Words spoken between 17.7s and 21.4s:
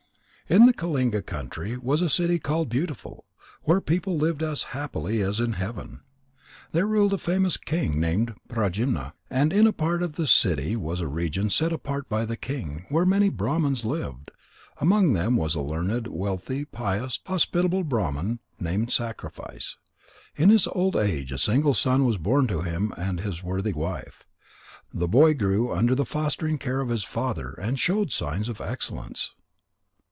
Brahman named Sacrifice. In his old age a